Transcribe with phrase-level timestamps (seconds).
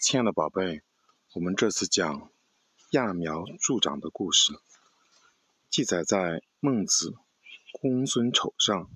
[0.00, 0.82] 亲爱的宝贝，
[1.32, 2.30] 我们这次讲
[2.92, 4.52] 揠苗助长的故事，
[5.68, 6.18] 记载在
[6.60, 7.10] 《孟子·
[7.72, 8.88] 公孙丑》上。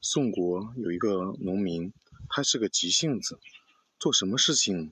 [0.00, 1.92] 宋国有一个农民，
[2.28, 3.38] 他是个急性子，
[4.00, 4.90] 做什么事情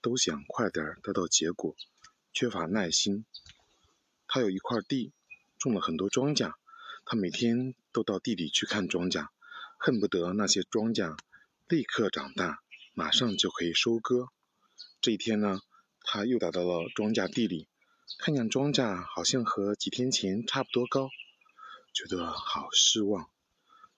[0.00, 1.76] 都想快点得到结果，
[2.32, 3.24] 缺乏耐心。
[4.26, 5.12] 他有一块地，
[5.58, 6.54] 种了很多庄稼，
[7.04, 9.28] 他每天都到地里去看庄稼，
[9.78, 11.16] 恨不得那些庄稼
[11.68, 12.64] 立刻长大。
[12.98, 14.28] 马上就可以收割。
[15.02, 15.60] 这一天呢，
[16.00, 17.68] 他又来到了庄稼地里，
[18.18, 21.10] 看见庄稼好像和几天前差不多高，
[21.92, 23.28] 觉得好失望。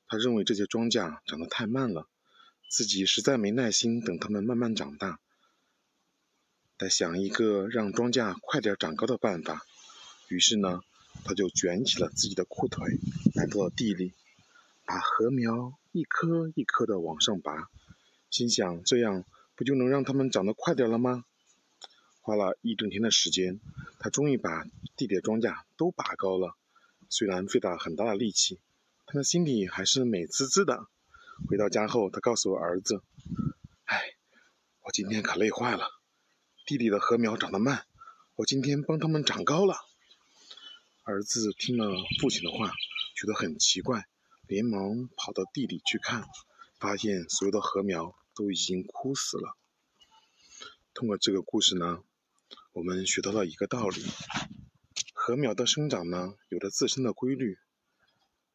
[0.09, 2.09] 他认为这些庄稼长得太慢了，
[2.69, 5.21] 自己实在没耐心等它们慢慢长大。
[6.77, 9.65] 得想一个让庄稼快点长高的办法。
[10.27, 10.81] 于是呢，
[11.25, 12.99] 他就卷起了自己的裤腿，
[13.37, 14.13] 来到了地里，
[14.85, 17.71] 把禾苗一颗一颗的往上拔。
[18.31, 19.25] 心想：这样
[19.55, 21.25] 不就能让它们长得快点了吗？
[22.21, 23.59] 花了一整天的时间，
[23.99, 24.65] 他终于把
[24.97, 26.55] 地里的庄稼都拔高了。
[27.09, 28.61] 虽然费了很大的力气，
[29.07, 30.89] 他的心里还是美滋滋的。
[31.49, 33.03] 回到家后，他告诉我儿子
[33.87, 34.15] ：“哎，
[34.83, 35.89] 我今天可累坏了。
[36.67, 37.87] 地里的禾苗长得慢，
[38.37, 39.77] 我今天帮它们长高了。”
[41.05, 42.75] 儿子听了父亲的话，
[43.17, 44.07] 觉得很奇怪，
[44.47, 46.27] 连忙跑到地里去看。
[46.79, 49.57] 发现所有的禾苗都已经枯死了。
[50.95, 52.05] 通过这个故事呢，
[52.73, 54.01] 我们学到了一个道理：
[55.13, 57.59] 禾苗的生长呢，有着自身的规律。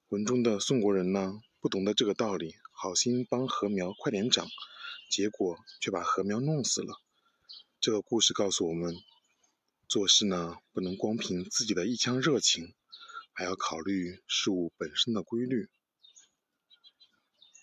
[0.07, 4.47] 文中的宋国人呢，不懂得这个道理，好心帮禾苗快点长，
[5.09, 7.01] 结果却把禾苗弄死了。
[7.81, 8.95] 这个故事告诉我们，
[9.89, 12.73] 做事呢，不能光凭自己的一腔热情，
[13.33, 15.67] 还要考虑事物本身的规律。